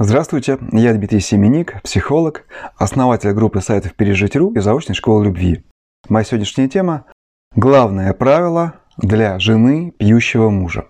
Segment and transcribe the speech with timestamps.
[0.00, 2.44] Здравствуйте, я Дмитрий Семеник, психолог,
[2.76, 5.64] основатель группы сайтов «Пережить.ру» и заочной школы любви.
[6.08, 7.06] Моя сегодняшняя тема–
[7.56, 10.86] главное правило для жены пьющего мужа.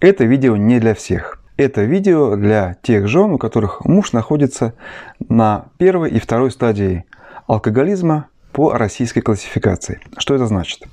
[0.00, 1.40] Это видео не для всех.
[1.56, 4.74] Это видео для тех жен, у которых муж находится
[5.28, 7.04] на первой и второй стадии
[7.46, 10.00] алкоголизма по российской классификации.
[10.18, 10.88] Что это значит?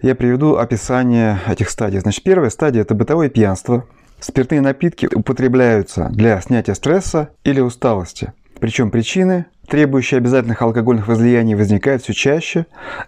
[0.00, 2.00] Я приведу описание этих стадий.
[2.00, 3.84] Значит, первая стадия– это бытовое пьянство–
[4.22, 8.32] Спиртные напитки употребляются для снятия стресса или усталости.
[8.60, 12.66] Причем причины, требующие обязательных алкогольных возлияний, возникают все чаще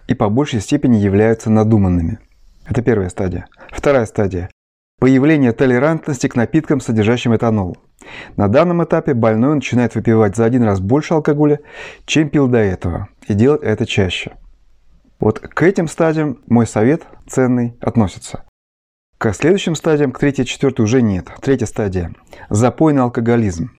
[0.09, 2.19] и по большей степени являются надуманными.
[2.67, 3.47] Это первая стадия.
[3.71, 4.49] Вторая стадия–
[4.99, 7.77] появление толерантности к напиткам, содержащим этанол.
[8.35, 11.61] На данном этапе больной начинает выпивать за один раз больше алкоголя,
[12.05, 14.33] чем пил до этого, и делать это чаще.
[15.21, 18.43] Вот к этим стадиям мой совет ценный относится.
[19.25, 21.29] К следующим стадиям, к третьей и четвертой уже нет.
[21.41, 22.13] Третья стадия–
[22.51, 23.71] запойный алкоголизм.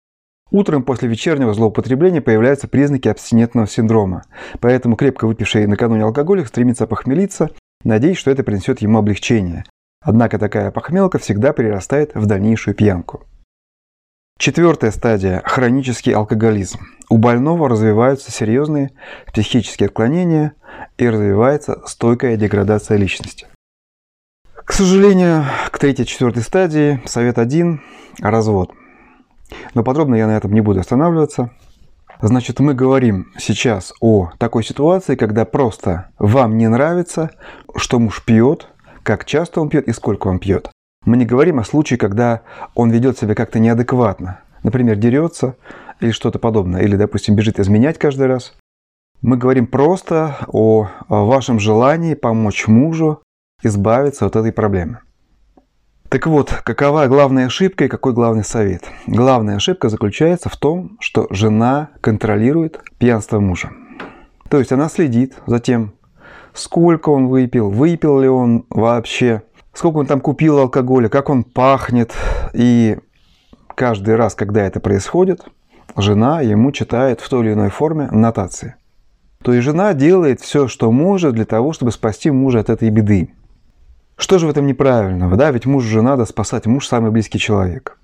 [0.51, 4.25] Утром после вечернего злоупотребления появляются признаки абстинентного синдрома,
[4.59, 7.51] поэтому крепко выпивший накануне алкоголик стремится похмелиться,
[7.85, 9.63] надеясь, что это принесет ему облегчение.
[10.03, 13.23] Однако такая похмелка всегда перерастает в дальнейшую пьянку.
[14.41, 16.81] Четвертая стадия– хронический алкоголизм.
[17.09, 18.91] У больного развиваются серьезные
[19.33, 20.55] психические отклонения
[20.99, 23.47] и развивается стойкая деградация личности.
[24.67, 27.83] К сожалению, к третьей-четвертой стадии совет один–
[28.21, 28.73] развод.
[29.75, 31.51] Но подробно я на этом не буду останавливаться.
[32.21, 37.31] Значит, мы говорим сейчас о такой ситуации, когда просто вам не нравится,
[37.77, 38.67] что муж пьет,
[39.05, 40.69] как часто он пьет и сколько он пьет.
[41.05, 42.41] Мы не говорим о случае, когда
[42.75, 44.41] он ведет себя как-то неадекватно.
[44.65, 45.55] Например, дерется
[46.01, 46.83] или что-то подобное.
[46.83, 48.53] Или, допустим, бежит изменять каждый раз.
[49.23, 53.23] Мы говорим просто о вашем желании помочь мужу
[53.63, 55.01] избавиться от этой проблемы.
[56.09, 58.85] Так вот, какова главная ошибка и какой главный совет?
[59.07, 63.71] Главная ошибка заключается в том, что жена контролирует пьянство мужа.
[64.49, 65.95] То есть она следит за тем,
[66.55, 72.15] сколько он выпил, выпил ли он вообще, сколько он там купил алкоголя, как он пахнет.
[72.53, 72.99] И
[73.75, 75.45] каждый раз, когда это происходит,
[75.97, 78.77] жена ему читает в той или иной форме нотации.
[79.43, 83.31] То есть жена делает все, что может для того, чтобы спасти мужа от этой беды.
[84.17, 85.37] Что же в этом неправильного?
[85.37, 87.99] Да, ведь мужу же надо спасать, муж самый близкий человек.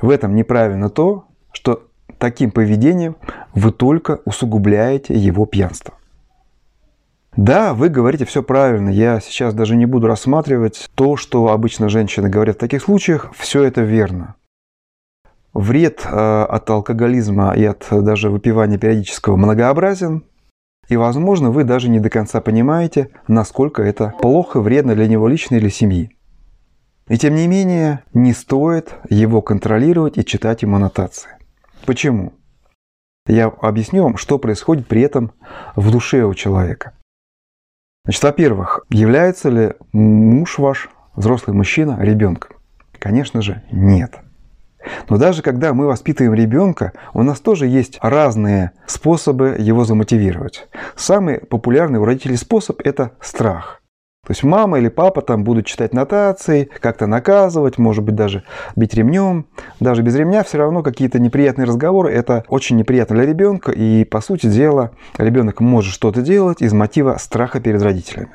[0.00, 3.16] В этом неправильно то, что таким поведением
[3.54, 5.94] вы только усугубляете его пьянство.
[7.36, 8.90] Да, вы говорите все правильно.
[8.90, 13.32] Я сейчас даже не буду рассматривать то, что обычно женщины говорят в таких случаях.
[13.34, 14.34] Все это верно.
[15.54, 20.24] Вред э, от алкоголизма и от даже выпивания периодического многообразен.
[20.88, 25.56] И, возможно, вы даже не до конца понимаете, насколько это плохо, вредно для него лично
[25.56, 26.16] или семьи.
[27.08, 31.30] И тем не менее, не стоит его контролировать и читать ему аннотации.
[31.86, 32.34] Почему?
[33.26, 35.32] Я объясню вам, что происходит при этом
[35.76, 36.92] в душе у человека.
[38.04, 42.56] Значит, во-первых, является ли муж ваш, взрослый мужчина, ребенком?
[42.98, 44.18] Конечно же, нет.
[45.08, 50.68] Но даже когда мы воспитываем ребенка, у нас тоже есть разные способы его замотивировать.
[50.96, 53.82] Самый популярный у родителей способ– это страх.
[54.24, 58.44] То есть мама или папа там будут читать нотации, как-то наказывать, может быть даже
[58.76, 59.46] бить ремнем.
[59.80, 62.12] Даже без ремня все равно какие-то неприятные разговоры.
[62.12, 63.72] Это очень неприятно для ребенка.
[63.72, 68.30] И по сути дела ребенок может что-то делать из мотива страха перед родителями.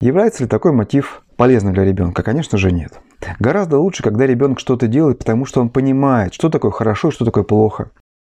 [0.00, 2.22] Является ли такой мотив полезным для ребенка?
[2.22, 2.98] Конечно же нет.
[3.38, 7.44] Гораздо лучше, когда ребенок что-то делает, потому что он понимает, что такое хорошо, что такое
[7.44, 7.90] плохо.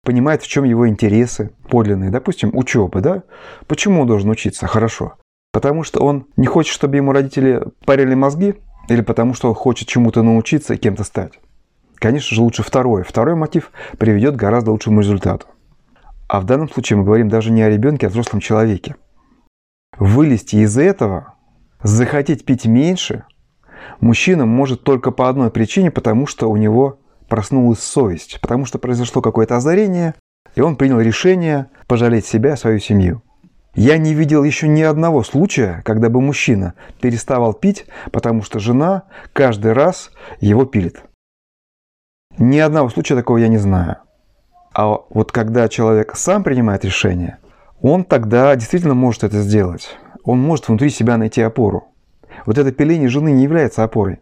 [0.04, 2.12] Понимает, в чем его интересы подлинные.
[2.12, 3.24] Допустим, учеба, да?
[3.68, 5.16] Почему он должен учиться хорошо?
[5.52, 8.56] Потому что он не хочет, чтобы ему родители парили мозги?
[8.90, 11.40] Или потому что он хочет чему-то научиться и кем-то стать?
[11.96, 13.04] Конечно же, лучше второе.
[13.04, 15.48] Второй мотив приведет к гораздо лучшему результату.
[16.28, 18.96] А в данном случае мы говорим даже не о ребенке, а о взрослом человеке.
[19.98, 21.34] Вылезти из этого,
[21.84, 23.24] захотеть пить меньше–
[24.00, 29.22] мужчина может только по одной причине, потому что у него проснулась совесть, потому что произошло
[29.22, 30.16] какое-то озарение,
[30.56, 33.22] и он принял решение пожалеть себя и свою семью.
[33.76, 39.04] Я не видел еще ни одного случая, когда бы мужчина переставал пить, потому что жена
[39.34, 41.04] каждый раз его пилит.
[42.40, 43.98] Ни одного случая такого я не знаю.
[44.74, 47.38] А вот когда человек сам принимает решение,
[47.82, 49.96] он тогда действительно может это сделать.
[50.28, 51.88] Он может внутри себя найти опору
[52.46, 54.20] вот это пиление жены не является опорой.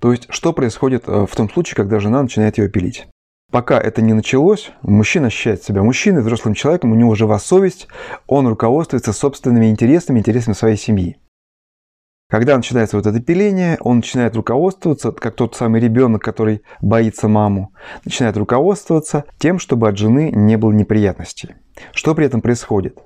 [0.00, 3.08] То есть, что происходит э, в том случае, когда жена начинает ее пилить?
[3.50, 7.88] Пока это не началось, мужчина ощущает себя мужчиной, взрослым человеком, у него жива совесть,
[8.26, 11.16] он руководствуется собственными интересами, интересами своей семьи.
[12.30, 17.72] Когда начинается вот это пиление, он начинает руководствоваться, как тот самый ребенок, который боится маму,
[18.04, 21.54] начинает руководствоваться тем, чтобы от жены не было неприятностей.
[21.92, 22.98] Что при этом происходит?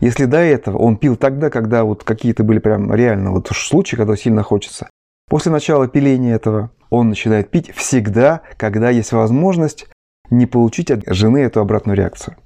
[0.00, 4.16] Если до этого он пил тогда, когда вот какие-то были прям реально вот случаи, когда
[4.16, 4.88] сильно хочется,
[5.28, 9.86] после начала пиления этого он начинает пить всегда, когда есть возможность
[10.30, 12.36] не получить от жены эту обратную реакцию.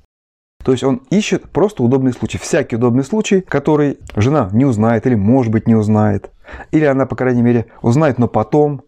[0.64, 2.38] То есть он ищет просто удобный случай.
[2.38, 6.30] Всякий удобный случай, который жена не узнает или, может быть, не узнает.
[6.72, 8.82] Или она, по крайней мере, узнает, но потом.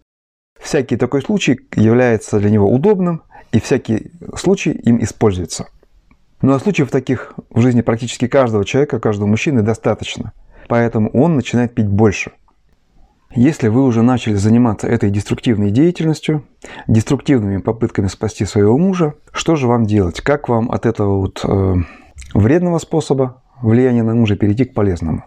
[0.58, 3.22] Всякий такой случай является для него удобным,
[3.52, 5.68] и всякий случай им используется.
[6.42, 10.32] Ну а случаев таких в жизни практически каждого человека, каждого мужчины достаточно.
[10.68, 12.32] Поэтому он начинает пить больше–
[13.34, 16.44] если вы уже начали заниматься этой деструктивной деятельностью,
[16.86, 20.20] деструктивными попытками спасти своего мужа, что же вам делать?
[20.20, 21.74] Как вам от этого вот э,
[22.32, 25.24] вредного способа влияния на мужа перейти к полезному?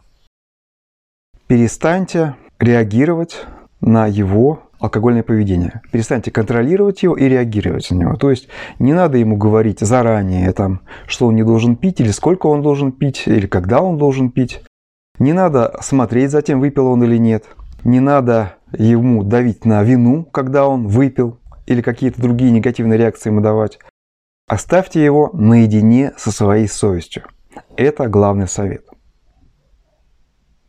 [1.48, 3.46] Перестаньте реагировать
[3.82, 5.82] на его алкогольное поведение.
[5.92, 8.16] Перестаньте контролировать его и реагировать на него.
[8.16, 8.48] То есть
[8.80, 12.92] не надо ему говорить заранее, там, что он не должен пить, или сколько он должен
[12.92, 14.62] пить, или когда он должен пить.
[15.20, 17.44] Не надо смотреть за тем, выпил он или нет–
[17.84, 23.42] не надо ему давить на вину, когда он выпил, или какие-то другие негативные реакции ему
[23.42, 23.80] давать.
[24.48, 27.24] Оставьте его наедине со своей совестью.
[27.78, 28.86] Это главный совет.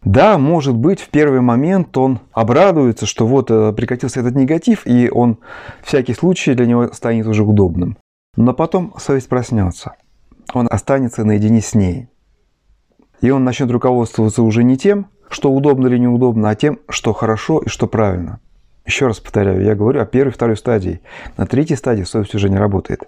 [0.04, 5.10] Да, может быть, в первый момент он обрадуется, что вот э, прекратился этот негатив, и
[5.10, 5.38] он
[5.82, 7.98] всякий случай для него станет уже удобным.
[8.36, 9.92] Но потом совесть проснется.
[10.54, 12.08] Он останется наедине с ней.
[13.20, 17.60] И он начнет руководствоваться уже не тем, что удобно или неудобно, а тем, что хорошо
[17.60, 18.40] и что правильно.
[18.86, 21.02] Еще раз повторяю, я говорю о первой и второй стадии.
[21.36, 23.02] На третьей стадии совесть уже не работает,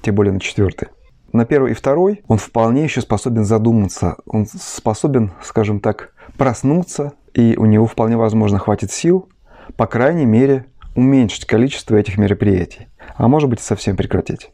[0.00, 0.88] тем более на четвертой.
[1.32, 7.54] На первой и второй он вполне еще способен задуматься, он способен, скажем так, проснуться, и
[7.58, 9.28] у него вполне возможно хватит сил,
[9.76, 10.64] по крайней мере,
[10.96, 14.50] уменьшить количество этих мероприятий, а может быть совсем прекратить.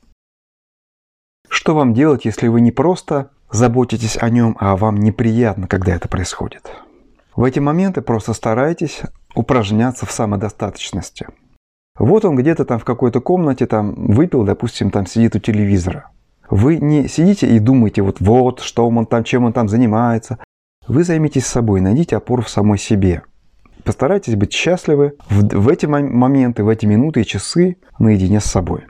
[1.49, 6.09] Что вам делать, если вы не просто заботитесь о нем, а вам неприятно, когда это
[6.09, 6.73] происходит?
[7.37, 9.03] В эти моменты просто старайтесь
[9.37, 11.29] упражняться в самодостаточности.
[11.97, 16.11] Вот он где-то там в какой-то комнате там выпил, допустим, там сидит у телевизора.
[16.51, 20.39] Вы не сидите и думаете, вот вот, что он там, чем он там занимается.
[20.89, 23.23] Вы займитесь собой, найдите опору в самой себе.
[23.83, 28.83] Постарайтесь быть счастливы в, в эти моменты, в эти минуты и часы наедине с собой.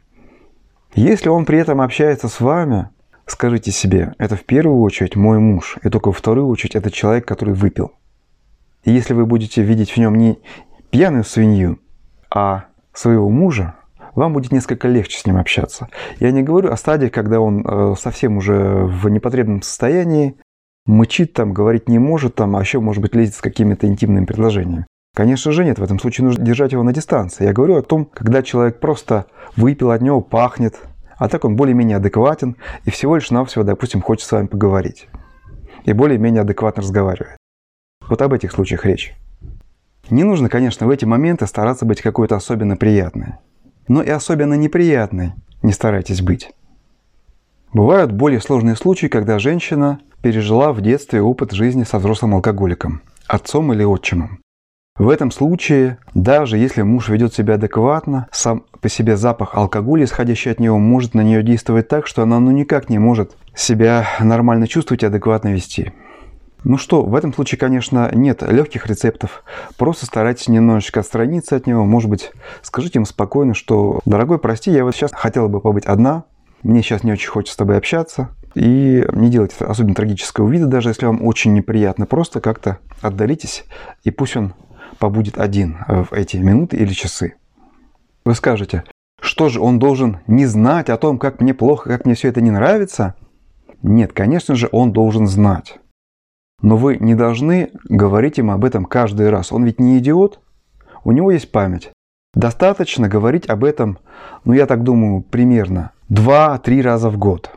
[0.95, 2.91] Если он при этом общается с вами,
[3.27, 7.27] скажите себе, это в первую очередь мой муж, и только во вторую очередь это человек,
[7.27, 7.93] который выпил.
[8.85, 10.39] И если вы будете видеть в нем не
[10.91, 11.79] пьяную свинью,
[12.31, 13.75] а своего мужа,
[14.15, 15.89] вам будет несколько легче с ним общаться.
[16.21, 20.37] Я не говорю о стадии, когда он э, совсем уже в непотребном состоянии,
[20.87, 24.87] мычит там, говорить не может там, а еще, может быть, лезет с какими-то интимными предложениями.
[25.15, 27.45] Конечно же нет, в этом случае нужно держать его на дистанции.
[27.45, 30.77] Я говорю о том, когда человек просто выпил, от него пахнет,
[31.17, 35.09] а так он более-менее адекватен и всего лишь навсего, допустим, хочет с вами поговорить.
[35.85, 37.39] И более-менее адекватно разговаривает.
[38.07, 39.15] Вот об этих случаях речь.
[40.11, 43.35] Не нужно, конечно, в эти моменты стараться быть какой-то особенно приятной.
[43.89, 45.33] Но и особенно неприятной
[45.63, 46.51] не старайтесь быть.
[47.77, 53.71] Бывают более сложные случаи, когда женщина пережила в детстве опыт жизни со взрослым алкоголиком, отцом
[53.71, 54.41] или отчимом.
[54.99, 60.53] В этом случае, даже если муж ведет себя адекватно, сам по себе запах алкоголя, исходящий
[60.53, 64.67] от него, может на нее действовать так, что она ну никак не может себя нормально
[64.69, 65.93] чувствовать и адекватно вести.
[66.65, 69.45] Ну что, в этом случае, конечно, нет легких рецептов.
[69.77, 71.85] Просто старайтесь немножечко отстраниться от него.
[71.85, 76.25] Может быть, скажите ему спокойно, что «Дорогой, прости, я вот сейчас хотела бы побыть одна,
[76.67, 78.31] мне сейчас не очень хочется с тобой общаться».
[78.55, 82.07] И не делайте особенно трагического вида, даже если вам очень неприятно.
[82.07, 83.67] Просто как-то отдалитесь,
[84.03, 84.55] и пусть он
[84.99, 87.35] побудет один в эти минуты или часы.
[88.25, 88.85] Вы скажете,
[89.21, 92.41] что же он должен не знать о том, как мне плохо, как мне все это
[92.41, 93.15] не нравится?
[93.83, 95.79] Нет, конечно же, он должен знать.
[96.63, 99.53] Но вы не должны говорить ему об этом каждый раз.
[99.53, 100.41] Он ведь не идиот.
[101.05, 101.91] У него есть память.
[102.37, 103.99] Достаточно говорить об этом,
[104.45, 107.51] ну я так думаю, примерно 2-3 раза в год.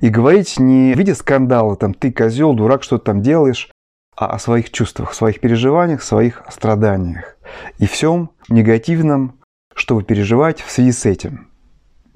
[0.00, 3.70] И говорить не в виде скандала, там ты козел, дурак, что ты там делаешь,
[4.16, 7.36] а о своих чувствах, своих переживаниях, своих страданиях.
[7.78, 9.34] И всем негативном,
[9.74, 11.48] что вы переживаете в связи с этим.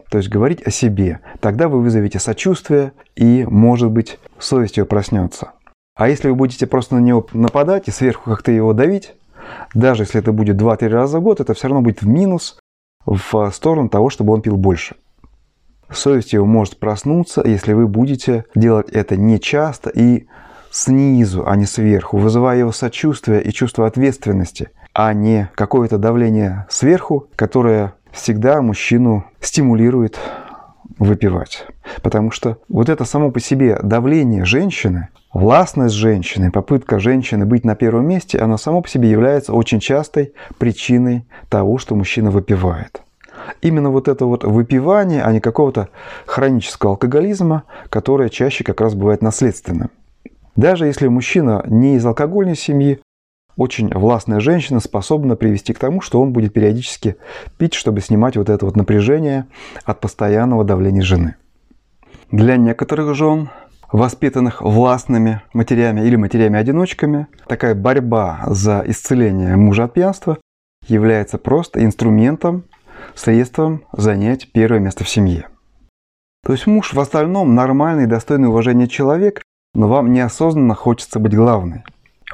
[0.08, 1.20] То есть говорить о себе.
[1.40, 5.52] Тогда вы вызовете сочувствие и, может быть, совесть ее проснется.
[5.94, 9.14] А если вы будете просто на него нападать и сверху как-то его давить,
[9.74, 12.58] даже если это будет 2-3 раза в год, это все равно будет в минус
[13.06, 14.96] в сторону того, чтобы он пил больше.
[15.90, 20.26] Совесть его может проснуться, если вы будете делать это не часто и
[20.70, 27.28] снизу, а не сверху, вызывая его сочувствие и чувство ответственности, а не какое-то давление сверху,
[27.36, 30.18] которое всегда мужчину стимулирует
[30.98, 31.66] выпивать.
[32.02, 37.74] Потому что вот это само по себе давление женщины, властность женщины, попытка женщины быть на
[37.74, 43.02] первом месте, она само по себе является очень частой причиной того, что мужчина выпивает.
[43.60, 45.88] Именно вот это вот выпивание, а не какого-то
[46.26, 49.90] хронического алкоголизма, которое чаще как раз бывает наследственным.
[50.56, 53.00] Даже если мужчина не из алкогольной семьи,
[53.56, 57.16] очень властная женщина способна привести к тому, что он будет периодически
[57.56, 59.46] пить, чтобы снимать вот это вот напряжение
[59.84, 61.36] от постоянного давления жены.
[62.30, 63.50] Для некоторых жен,
[63.92, 70.38] воспитанных властными матерями или матерями-одиночками, такая борьба за исцеление мужа от пьянства
[70.88, 72.64] является просто инструментом,
[73.14, 75.48] средством занять первое место в семье.
[76.44, 79.42] То есть муж в остальном нормальный, достойный уважения человек,
[79.74, 81.84] но вам неосознанно хочется быть главной.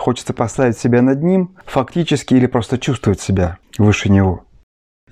[0.01, 4.45] Хочется поставить себя над ним, фактически или просто чувствовать себя выше него.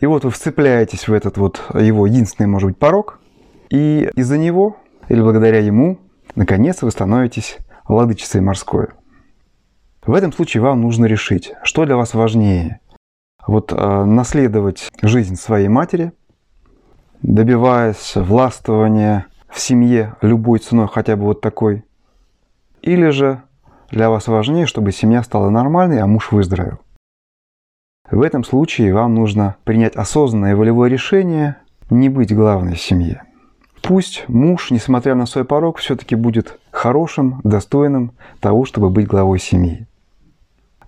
[0.00, 3.20] И вот вы вцепляетесь в этот вот его единственный, может быть, порог,
[3.68, 4.78] и из-за него,
[5.10, 5.98] или благодаря ему,
[6.36, 8.86] наконец вы становитесь владычицей морской.
[10.06, 12.80] В этом случае вам нужно решить, что для вас важнее.
[13.46, 16.12] Вот э, наследовать жизнь своей матери,
[17.20, 21.84] добиваясь властвования в семье любой ценой, хотя бы вот такой,
[22.80, 23.42] или же
[23.90, 26.78] для вас важнее, чтобы семья стала нормальной, а муж выздоровел.
[28.10, 31.56] В этом случае вам нужно принять осознанное волевое решение
[31.90, 33.22] не быть главной в семье.
[33.82, 39.86] Пусть муж, несмотря на свой порог, все-таки будет хорошим, достойным того, чтобы быть главой семьи.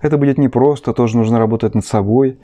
[0.00, 2.38] Это будет непросто, тоже нужно работать над собой.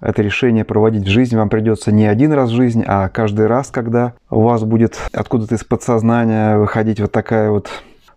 [0.00, 3.70] Это решение проводить в жизни вам придется не один раз в жизни, а каждый раз,
[3.70, 7.68] когда у вас будет откуда-то из подсознания выходить вот такая вот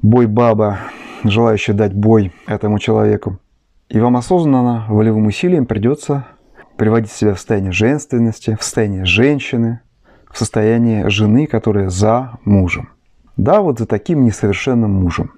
[0.01, 0.79] бой-баба,
[1.23, 3.39] желающий дать бой этому человеку.
[3.89, 6.25] И вам осознанно, волевым усилием придется
[6.77, 9.81] приводить себя в состояние женственности, в состояние женщины,
[10.31, 12.89] в состояние жены, которая за мужем.
[13.37, 15.31] Да, вот за таким несовершенным мужем.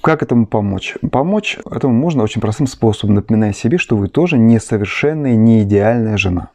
[0.00, 0.96] Как этому помочь?
[1.10, 6.50] Помочь этому можно очень простым способом, напоминая себе, что вы тоже несовершенная, не идеальная жена.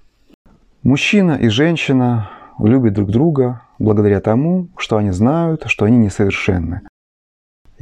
[0.81, 6.81] Мужчина и женщина любят друг друга благодаря тому, что они знают, что они несовершенны.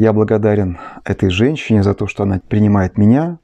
[0.01, 3.37] Я благодарен этой женщине за то, что она принимает меня,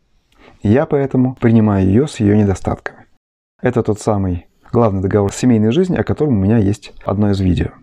[0.63, 3.05] и я поэтому принимаю ее с ее недостатками.
[3.61, 7.73] Это тот самый главный договор семейной жизни, о котором у меня есть одно из видео.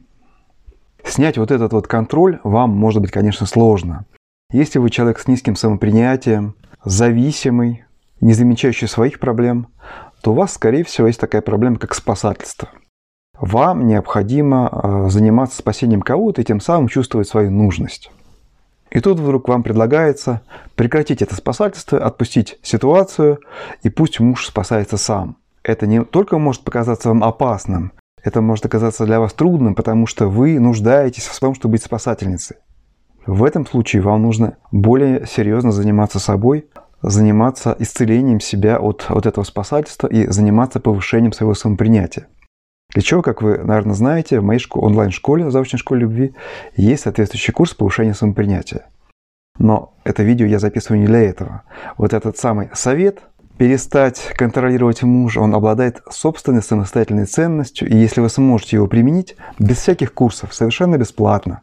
[1.05, 4.07] Снять вот этот вот контроль вам может быть, конечно, сложно.
[4.51, 7.85] Если вы человек с низким самопринятием, зависимый,
[8.21, 9.69] не замечающий своих проблем,
[10.21, 12.71] то у вас, скорее всего, есть такая проблема, как спасательство.
[13.39, 18.11] Вам необходимо э, заниматься спасением кого-то и тем самым чувствовать свою нужность.
[18.95, 20.43] И тут вдруг вам предлагается
[20.77, 23.41] прекратить это спасательство, отпустить ситуацию,
[23.83, 25.37] и пусть муж спасается сам.
[25.65, 30.29] Это не только может показаться вам опасным, это может оказаться для вас трудным, потому что
[30.29, 32.59] вы нуждаетесь в том, чтобы быть спасательницей.
[33.27, 36.69] В этом случае вам нужно более серьезно заниматься собой,
[37.03, 42.29] заниматься исцелением себя от, от этого спасательства и заниматься повышением своего самопринятия.
[42.95, 46.35] Для чего, как вы, наверное, знаете, в моей школе, онлайн-школе, заочной школе любви,
[46.77, 48.87] есть соответствующий курс повышения самопринятия.
[49.59, 51.63] Но это видео я записываю не для этого.
[51.97, 53.23] Вот этот самый совет
[53.59, 59.79] перестать контролировать мужа, он обладает собственной самостоятельной ценностью, и если вы сможете его применить без
[59.79, 61.63] всяких курсов, совершенно бесплатно,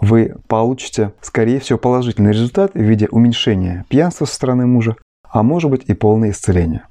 [0.00, 4.96] вы получите, скорее всего, положительный результат в виде уменьшения пьянства со стороны мужа,
[5.28, 6.84] а может быть и полное исцеление.